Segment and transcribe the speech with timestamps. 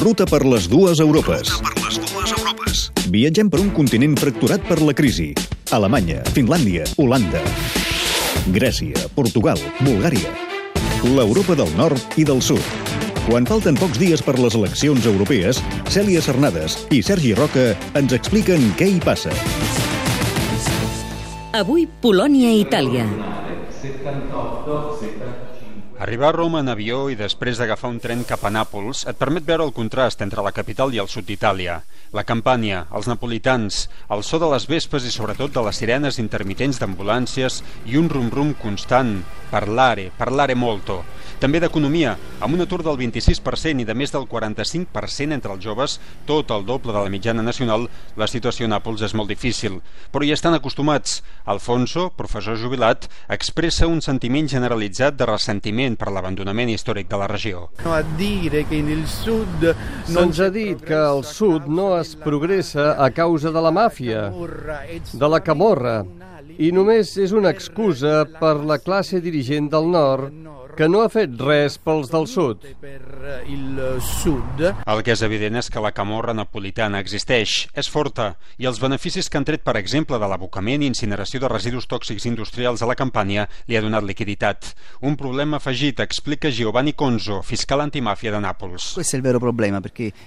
[0.00, 1.50] Ruta per les dues Europes.
[1.60, 2.78] Per les dues Europes.
[3.12, 5.34] Viatgem per un continent fracturat per la crisi.
[5.76, 7.42] Alemanya, Finlàndia, Holanda,
[8.54, 10.32] Grècia, Portugal, Bulgària.
[11.04, 12.64] L'Europa del Nord i del Sud.
[13.26, 15.60] Quan falten pocs dies per les eleccions europees,
[15.92, 19.36] Cèlia Cernades i Sergi Roca ens expliquen què hi passa.
[21.60, 23.04] Avui, Polònia i Itàlia.
[26.00, 29.44] Arribar a Roma en avió i després d'agafar un tren cap a Nàpols et permet
[29.44, 31.74] veure el contrast entre la capital i el sud d'Itàlia.
[32.16, 36.80] La campanya, els napolitans, el so de les vespes i sobretot de les sirenes intermitents
[36.80, 39.18] d'ambulàncies i un rum-rum constant.
[39.50, 41.02] Parlare, parlare molto.
[41.40, 45.98] També d'economia, amb un atur del 26% i de més del 45% entre els joves,
[46.28, 49.80] tot el doble de la mitjana nacional, la situació a Nàpols és molt difícil.
[50.12, 51.22] Però hi estan acostumats.
[51.44, 57.68] Alfonso, professor jubilat, expressa un sentiment generalitzat de ressentiment per l'abandonament històric de la regió.
[60.10, 64.28] Se'ns ha dit que al sud no es progressa a causa de la màfia,
[65.12, 66.04] de la camorra,
[66.58, 70.32] i només és una excusa per la classe dirigent del nord
[70.76, 72.62] que no ha fet res pels del sud.
[74.94, 79.28] El que és evident és que la camorra napolitana existeix, és forta, i els beneficis
[79.28, 82.96] que han tret, per exemple, de l'abocament i incineració de residus tòxics industrials a la
[82.98, 84.72] campanya li ha donat liquiditat.
[85.04, 88.94] Un problema afegit, explica Giovanni Conzo, fiscal antimàfia de Nàpols.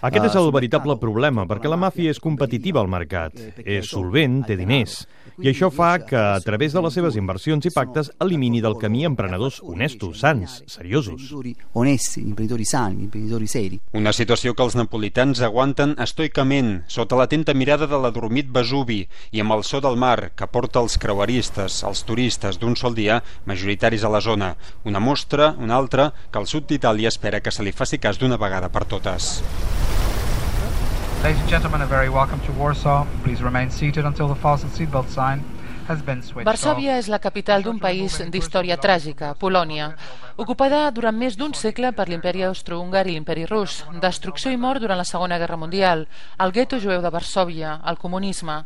[0.04, 4.60] Aquest és el veritable problema, perquè la màfia és competitiva al mercat, és solvent, té
[4.60, 5.02] diners,
[5.42, 9.04] i això fa que, a través de les seves inversions i pactes, elimini del camí
[9.08, 11.14] emprenedors honestos, sants, seriosos.
[11.14, 13.80] imprenditori onesti, imprenditori sani, imprenditori seri.
[13.94, 19.58] Una situació que els napolitans aguanten estoicament, sota l'atenta mirada de l'adormit Vesuvi i amb
[19.58, 24.14] el so del mar que porta els creueristes, els turistes d'un sol dia, majoritaris a
[24.14, 24.54] la zona.
[24.86, 28.38] Una mostra, una altra, que el sud d'Itàlia espera que se li faci cas d'una
[28.38, 29.42] vegada per totes.
[31.24, 33.08] Ladies and gentlemen, a very welcome to Warsaw.
[33.24, 35.40] Please remain seated until the fasten seatbelt sign
[35.88, 37.00] Varsòvia off.
[37.04, 39.94] és la capital d'un país d'història tràgica, Polònia,
[40.38, 44.98] ocupada durant més d'un segle per l'imperi austro-húngar i l'imperi rus, destrucció i mort durant
[44.98, 46.08] la Segona Guerra Mundial,
[46.40, 48.64] el gueto jueu de Varsòvia, el comunisme.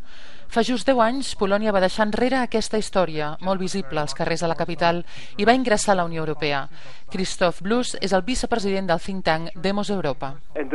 [0.47, 4.47] Fa just 10 anys, Polònia va deixar enrere aquesta història, molt visible als carrers de
[4.47, 5.01] la capital,
[5.35, 6.69] i va ingressar a la Unió Europea.
[7.11, 10.33] Christoph Blus és el vicepresident del think tank Demos Europa.
[10.55, 10.71] En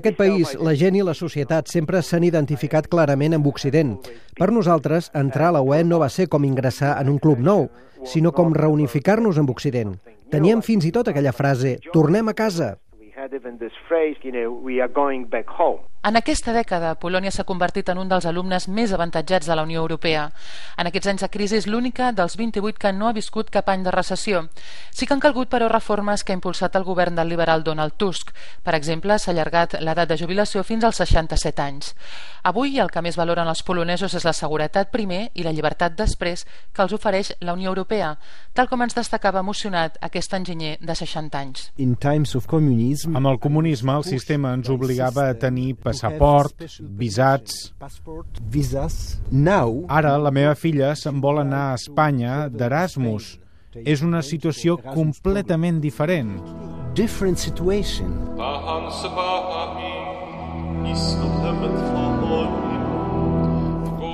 [0.00, 3.98] aquest país, la gent i la societat sempre s'han identificat clarament amb Occident.
[4.38, 7.68] Per nosaltres, entrar a la UE no va ser com ingressar en un club nou,
[8.04, 9.96] sinó com reunificar-nos amb Occident.
[10.32, 12.76] Teníem fins i tot aquella frase, tornem a casa.
[16.02, 19.84] En aquesta dècada, Polònia s'ha convertit en un dels alumnes més avantatjats de la Unió
[19.84, 20.24] Europea.
[20.74, 23.84] En aquests anys de crisi és l'única dels 28 que no ha viscut cap any
[23.86, 24.40] de recessió.
[24.90, 28.32] Sí que han calgut, però, reformes que ha impulsat el govern del liberal Donald Tusk.
[28.66, 31.92] Per exemple, s'ha allargat l'edat de jubilació fins als 67 anys.
[32.42, 36.42] Avui el que més valoren els polonesos és la seguretat primer i la llibertat després
[36.74, 38.16] que els ofereix la Unió Europea,
[38.52, 41.70] tal com ens destacava emocionat aquest enginyer de 60 anys.
[41.78, 46.66] In times of communism, Amb el comunisme, el sistema ens obligava a tenir passaport,
[46.98, 47.70] visats...
[48.50, 48.98] visas.
[49.30, 53.36] Now, Ara la meva filla se'n vol anar a Espanya d'Erasmus.
[53.72, 56.34] És una situació completament diferent.
[56.94, 58.12] different situation.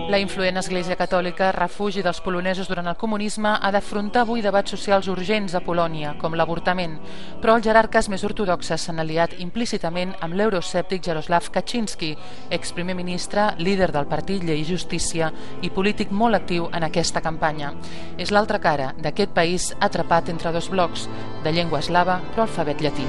[0.09, 5.11] La influent Església Catòlica, refugi dels polonesos durant el comunisme, ha d'afrontar avui debats socials
[5.13, 6.95] urgents a Polònia, com l'avortament,
[7.43, 12.15] però els jerarques més ortodoxes s'han aliat implícitament amb l'euroscèptic Jaroslav Kaczynski,
[12.49, 15.29] exprimer ministre, líder del partit Llei i Justícia
[15.61, 17.75] i polític molt actiu en aquesta campanya.
[18.17, 21.05] És l'altra cara d'aquest país atrapat entre dos blocs,
[21.45, 23.05] de llengua eslava però alfabet llatí.